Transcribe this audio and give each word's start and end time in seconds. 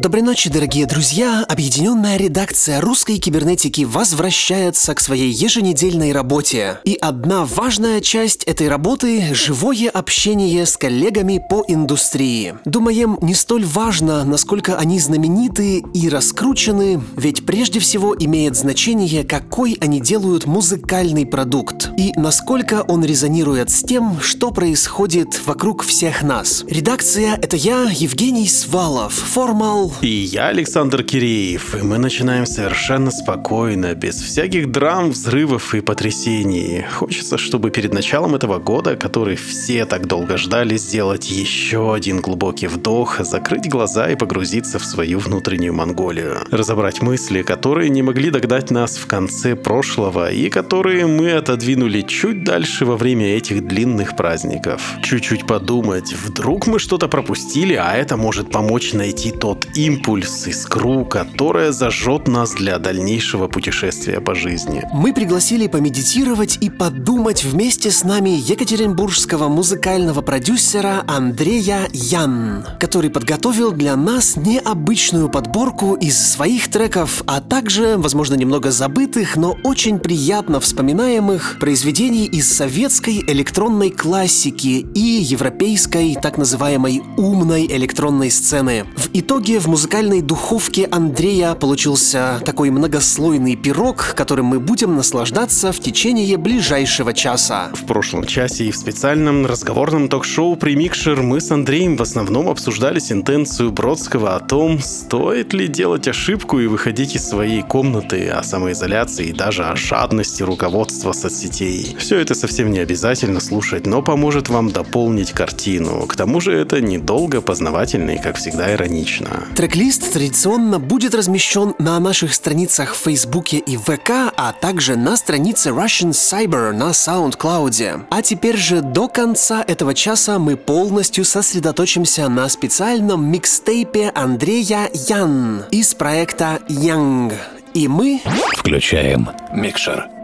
Доброй 0.00 0.22
ночи, 0.22 0.48
дорогие 0.48 0.86
друзья! 0.86 1.44
Объединенная 1.46 2.16
редакция 2.16 2.80
русской 2.80 3.18
кибернетики 3.18 3.82
возвращается 3.82 4.94
к 4.94 5.00
своей 5.00 5.30
еженедельной 5.30 6.12
работе. 6.12 6.80
И 6.84 6.94
одна 6.94 7.44
важная 7.44 8.00
часть 8.00 8.44
этой 8.44 8.68
работы– 8.68 9.22
живое 9.34 9.90
общение 9.90 10.64
с 10.64 10.78
коллегами 10.78 11.44
по 11.50 11.66
индустрии. 11.68 12.54
Думаем, 12.64 13.18
не 13.20 13.34
столь 13.34 13.66
важно, 13.66 14.24
насколько 14.24 14.78
они 14.78 14.98
знамениты 14.98 15.84
и 15.92 16.08
раскручены, 16.08 17.02
ведь 17.18 17.44
прежде 17.44 17.78
всего 17.78 18.16
имеет 18.18 18.56
значение, 18.56 19.22
какой 19.22 19.76
они 19.82 20.00
делают 20.00 20.46
музыкальный 20.46 21.26
продукт 21.26 21.90
и 21.98 22.14
насколько 22.16 22.86
он 22.88 23.04
резонирует 23.04 23.68
с 23.68 23.82
тем, 23.82 24.18
что 24.22 24.50
происходит 24.50 25.46
вокруг 25.46 25.82
всех 25.82 26.22
нас. 26.22 26.64
Редакция– 26.66 27.34
это 27.42 27.58
я, 27.58 27.90
Евгений 27.90 28.48
Свалов, 28.48 29.12
формал 29.12 29.89
и 30.00 30.08
я, 30.08 30.48
Александр 30.48 31.02
Киреев, 31.02 31.74
и 31.74 31.82
мы 31.82 31.98
начинаем 31.98 32.46
совершенно 32.46 33.10
спокойно, 33.10 33.94
без 33.94 34.16
всяких 34.16 34.70
драм, 34.70 35.10
взрывов 35.10 35.74
и 35.74 35.80
потрясений. 35.80 36.84
Хочется, 36.90 37.36
чтобы 37.38 37.70
перед 37.70 37.92
началом 37.92 38.34
этого 38.34 38.58
года, 38.58 38.96
который 38.96 39.36
все 39.36 39.84
так 39.84 40.06
долго 40.06 40.36
ждали, 40.36 40.76
сделать 40.76 41.30
еще 41.30 41.94
один 41.94 42.20
глубокий 42.20 42.66
вдох, 42.66 43.20
закрыть 43.20 43.68
глаза 43.68 44.10
и 44.10 44.16
погрузиться 44.16 44.78
в 44.78 44.84
свою 44.84 45.18
внутреннюю 45.18 45.74
Монголию. 45.74 46.38
Разобрать 46.50 47.02
мысли, 47.02 47.42
которые 47.42 47.90
не 47.90 48.02
могли 48.02 48.30
догнать 48.30 48.70
нас 48.70 48.96
в 48.96 49.06
конце 49.06 49.56
прошлого 49.56 50.30
и 50.30 50.48
которые 50.48 51.06
мы 51.06 51.32
отодвинули 51.32 52.02
чуть 52.02 52.44
дальше 52.44 52.84
во 52.84 52.96
время 52.96 53.36
этих 53.36 53.66
длинных 53.66 54.16
праздников. 54.16 54.94
Чуть-чуть 55.02 55.46
подумать, 55.46 56.12
вдруг 56.12 56.66
мы 56.66 56.78
что-то 56.78 57.08
пропустили, 57.08 57.74
а 57.74 57.94
это 57.94 58.16
может 58.16 58.50
помочь 58.50 58.92
найти 58.92 59.30
тот 59.30 59.66
импульс, 59.86 60.46
искру, 60.46 61.04
которая 61.04 61.72
зажжет 61.72 62.28
нас 62.28 62.52
для 62.52 62.78
дальнейшего 62.78 63.48
путешествия 63.48 64.20
по 64.20 64.34
жизни. 64.34 64.84
Мы 64.92 65.14
пригласили 65.14 65.68
помедитировать 65.68 66.58
и 66.60 66.68
подумать 66.68 67.44
вместе 67.44 67.90
с 67.90 68.04
нами 68.04 68.30
екатеринбургского 68.30 69.48
музыкального 69.48 70.20
продюсера 70.20 71.02
Андрея 71.06 71.88
Ян, 71.92 72.64
который 72.78 73.10
подготовил 73.10 73.72
для 73.72 73.96
нас 73.96 74.36
необычную 74.36 75.30
подборку 75.30 75.94
из 75.94 76.18
своих 76.18 76.70
треков, 76.70 77.22
а 77.26 77.40
также, 77.40 77.96
возможно, 77.96 78.34
немного 78.34 78.70
забытых, 78.70 79.36
но 79.36 79.56
очень 79.64 79.98
приятно 79.98 80.60
вспоминаемых 80.60 81.56
произведений 81.58 82.26
из 82.26 82.52
советской 82.52 83.24
электронной 83.26 83.90
классики 83.90 84.86
и 84.94 85.00
европейской 85.00 86.16
так 86.20 86.36
называемой 86.36 87.02
умной 87.16 87.66
электронной 87.66 88.30
сцены. 88.30 88.84
В 88.96 89.08
итоге 89.14 89.58
в 89.58 89.69
музыкальной 89.70 90.20
духовке 90.20 90.88
Андрея 90.90 91.54
получился 91.54 92.42
такой 92.44 92.70
многослойный 92.70 93.54
пирог, 93.54 94.14
которым 94.16 94.46
мы 94.46 94.58
будем 94.58 94.96
наслаждаться 94.96 95.70
в 95.70 95.78
течение 95.78 96.36
ближайшего 96.36 97.14
часа. 97.14 97.70
В 97.74 97.86
прошлом 97.86 98.24
часе 98.24 98.64
и 98.64 98.72
в 98.72 98.76
специальном 98.76 99.46
разговорном 99.46 100.08
ток-шоу 100.08 100.56
«Примикшер» 100.56 101.22
мы 101.22 101.40
с 101.40 101.52
Андреем 101.52 101.96
в 101.96 102.02
основном 102.02 102.48
обсуждали 102.48 102.98
сентенцию 102.98 103.70
Бродского 103.70 104.34
о 104.34 104.40
том, 104.40 104.80
стоит 104.80 105.52
ли 105.52 105.68
делать 105.68 106.08
ошибку 106.08 106.58
и 106.58 106.66
выходить 106.66 107.14
из 107.14 107.28
своей 107.28 107.62
комнаты, 107.62 108.28
о 108.28 108.42
самоизоляции 108.42 109.26
и 109.26 109.32
даже 109.32 109.64
о 109.64 109.76
жадности 109.76 110.42
руководства 110.42 111.12
соцсетей. 111.12 111.94
Все 111.96 112.18
это 112.18 112.34
совсем 112.34 112.72
не 112.72 112.80
обязательно 112.80 113.38
слушать, 113.38 113.86
но 113.86 114.02
поможет 114.02 114.48
вам 114.48 114.70
дополнить 114.70 115.30
картину. 115.30 116.06
К 116.08 116.16
тому 116.16 116.40
же 116.40 116.52
это 116.54 116.80
недолго, 116.80 117.40
познавательно 117.40 118.10
и, 118.10 118.18
как 118.20 118.36
всегда, 118.36 118.74
иронично. 118.74 119.44
Трек-лист 119.60 120.14
традиционно 120.14 120.78
будет 120.78 121.14
размещен 121.14 121.74
на 121.78 122.00
наших 122.00 122.32
страницах 122.32 122.94
в 122.94 122.96
Фейсбуке 122.96 123.58
и 123.58 123.76
ВК, 123.76 124.32
а 124.34 124.54
также 124.58 124.96
на 124.96 125.18
странице 125.18 125.68
Russian 125.68 126.12
Cyber 126.12 126.72
на 126.72 126.92
SoundCloud. 126.92 128.06
А 128.08 128.22
теперь 128.22 128.56
же 128.56 128.80
до 128.80 129.06
конца 129.06 129.62
этого 129.62 129.92
часа 129.92 130.38
мы 130.38 130.56
полностью 130.56 131.26
сосредоточимся 131.26 132.30
на 132.30 132.48
специальном 132.48 133.30
микстейпе 133.30 134.10
Андрея 134.14 134.88
Ян 134.94 135.64
из 135.70 135.92
проекта 135.92 136.60
Young. 136.66 137.34
И 137.74 137.86
мы... 137.86 138.22
Включаем 138.56 139.28
микшер. 139.52 140.19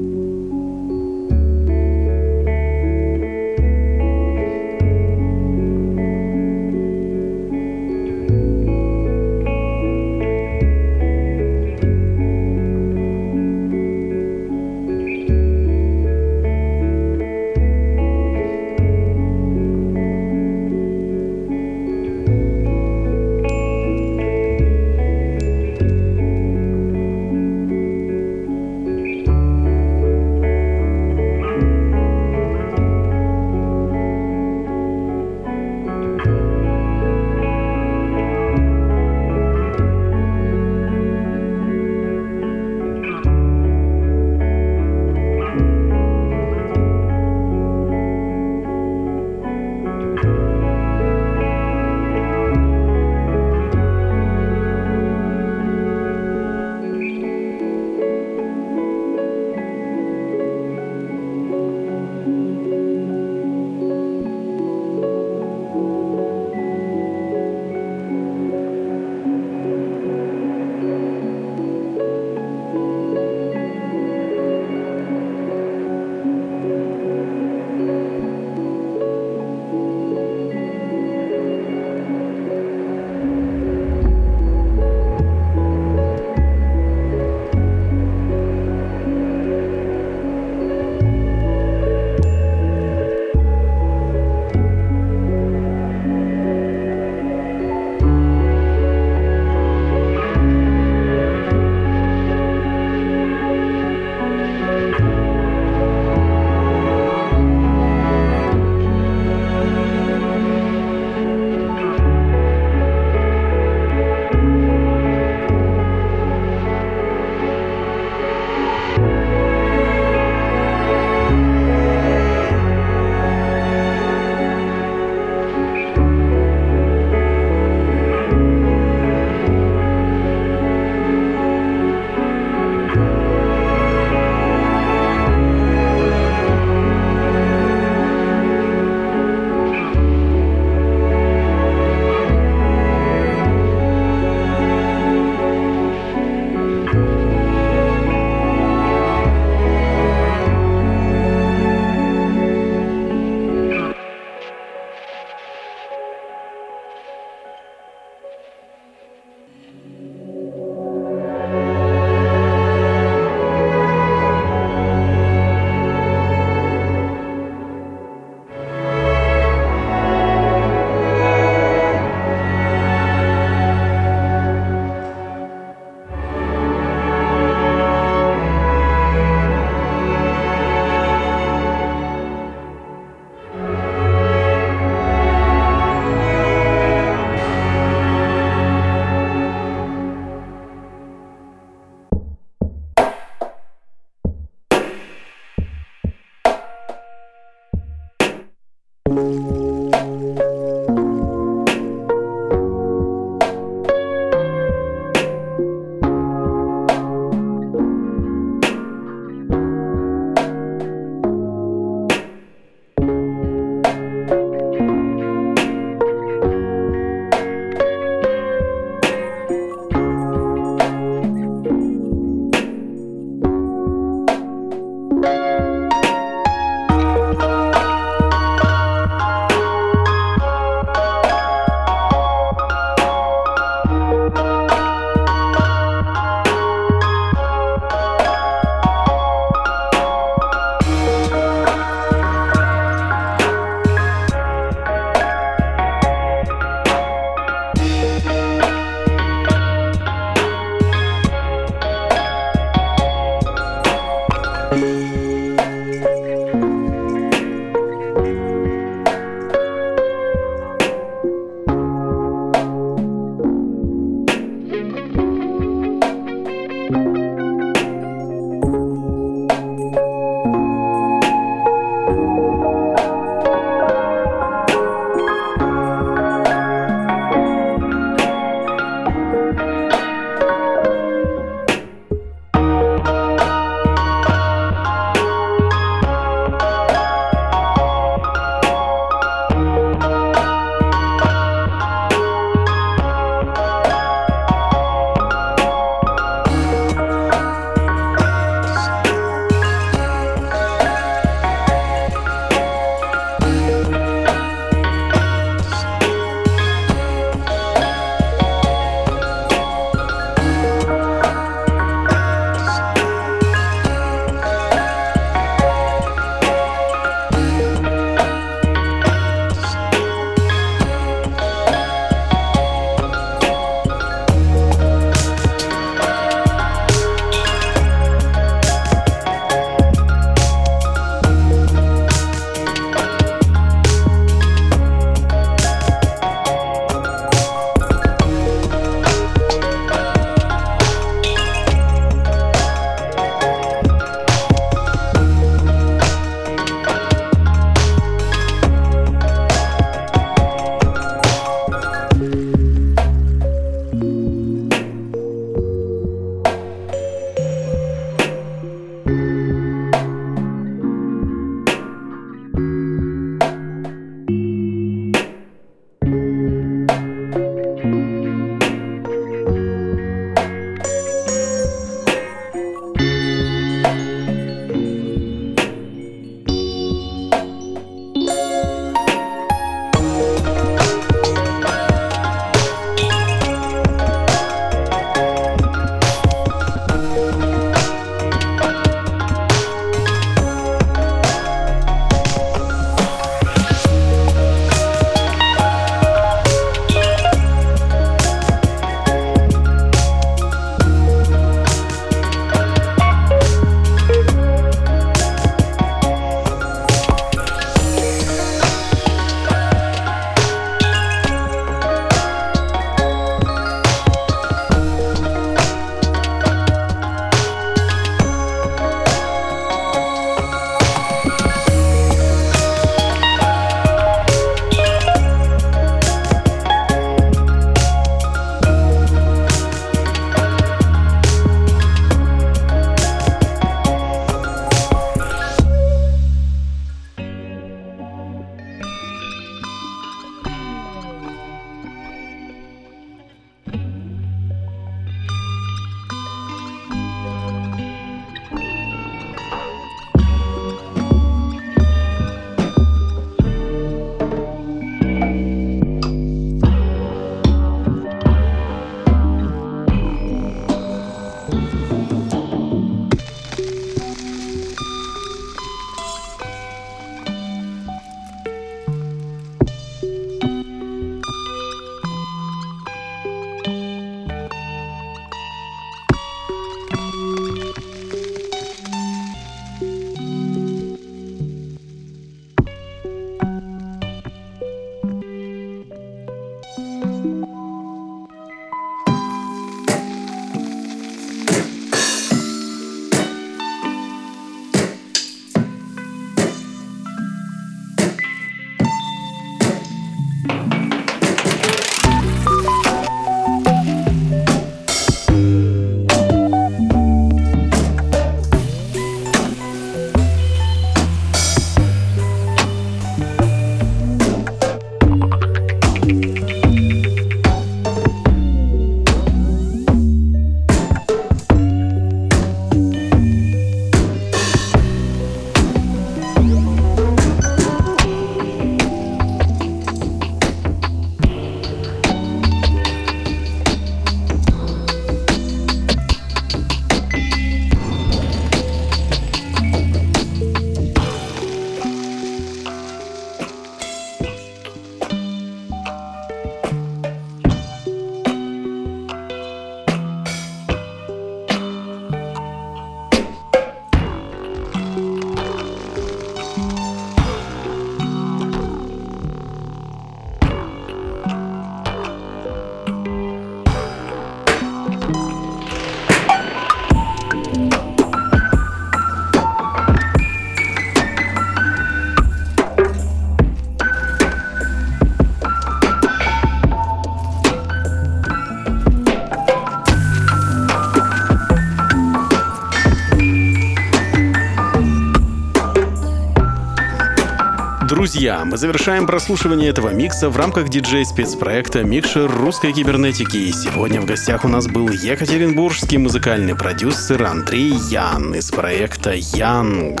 Друзья, 588.08 588.42
мы 588.46 588.56
завершаем 588.56 589.06
прослушивание 589.06 589.68
этого 589.68 589.90
микса 589.90 590.30
в 590.30 590.36
рамках 590.38 590.70
диджей-спецпроекта 590.70 591.84
«Микшер 591.84 592.30
русской 592.30 592.72
кибернетики». 592.72 593.36
И 593.36 593.52
сегодня 593.52 594.00
в 594.00 594.06
гостях 594.06 594.46
у 594.46 594.48
нас 594.48 594.66
был 594.66 594.88
екатеринбургский 594.88 595.98
музыкальный 595.98 596.54
продюсер 596.54 597.22
Андрей 597.22 597.74
Ян 597.90 598.34
из 598.34 598.50
проекта 598.50 599.12
«Янг». 599.12 600.00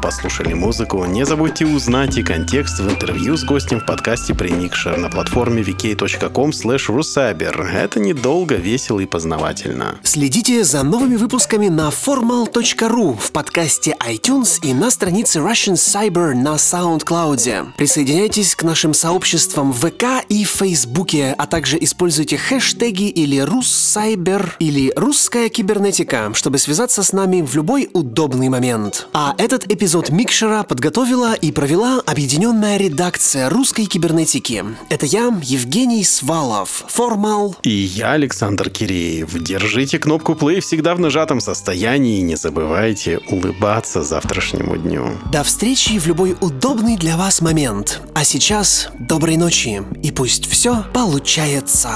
Послушали 0.00 0.52
музыку? 0.54 1.04
Не 1.04 1.26
забудьте 1.26 1.66
узнать 1.66 2.16
и 2.16 2.22
контекст 2.22 2.78
в 2.78 2.88
интервью 2.88 3.36
с 3.36 3.42
гостем 3.42 3.80
в 3.80 3.86
подкасте 3.86 4.36
«Премикшер» 4.36 4.96
на 4.96 5.10
платформе 5.10 5.62
vk.com 5.62 6.50
rusaber. 6.50 7.72
Это 7.72 7.98
недолго, 7.98 8.54
весело 8.54 9.00
и 9.00 9.06
познавательно. 9.06 9.96
Следите 10.04 10.62
за 10.62 10.84
новыми 10.84 11.16
выпусками 11.16 11.66
на 11.66 11.88
formal.ru 11.88 13.18
в 13.18 13.32
подкасте 13.32 13.96
iTunes 14.08 14.60
и 14.62 14.72
на 14.72 14.92
странице 14.92 15.40
Russian 15.40 15.74
Cyber 15.74 16.34
на 16.34 16.54
SoundCloud. 16.54 17.47
Присоединяйтесь 17.76 18.54
к 18.54 18.62
нашим 18.62 18.94
сообществам 18.94 19.72
в 19.72 19.78
ВК 19.78 20.24
и 20.28 20.44
Фейсбуке, 20.44 21.34
а 21.36 21.46
также 21.46 21.78
используйте 21.80 22.36
хэштеги 22.36 23.08
или 23.08 23.38
Руссайбер 23.38 24.56
или 24.58 24.92
Русская 24.96 25.48
кибернетика, 25.48 26.32
чтобы 26.34 26.58
связаться 26.58 27.02
с 27.02 27.12
нами 27.12 27.42
в 27.42 27.54
любой 27.54 27.88
удобный 27.92 28.48
момент. 28.48 29.08
А 29.12 29.34
этот 29.38 29.70
эпизод 29.70 30.10
Микшера 30.10 30.62
подготовила 30.62 31.34
и 31.34 31.52
провела 31.52 32.00
объединенная 32.04 32.76
редакция 32.76 33.48
русской 33.48 33.86
кибернетики. 33.86 34.64
Это 34.88 35.06
я, 35.06 35.32
Евгений 35.42 36.04
Свалов, 36.04 36.84
Формал. 36.88 37.56
И 37.62 37.70
я, 37.70 38.12
Александр 38.12 38.70
Киреев. 38.70 39.32
Держите 39.32 39.98
кнопку 39.98 40.32
play 40.32 40.60
всегда 40.60 40.94
в 40.94 41.00
нажатом 41.00 41.40
состоянии 41.40 42.18
и 42.18 42.22
не 42.22 42.36
забывайте 42.36 43.20
улыбаться 43.30 44.02
завтрашнему 44.02 44.76
дню. 44.76 45.18
До 45.32 45.42
встречи 45.42 45.98
в 45.98 46.06
любой 46.06 46.36
удобный 46.40 46.96
для 46.96 47.16
вас 47.16 47.37
момент. 47.40 48.00
А 48.14 48.24
сейчас 48.24 48.88
доброй 48.98 49.36
ночи 49.36 49.82
и 50.02 50.10
пусть 50.10 50.50
все 50.50 50.84
получается. 50.92 51.90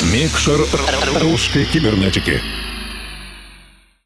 Микшер 0.00 0.60
русской 1.20 1.64
кибернетики. 1.64 2.40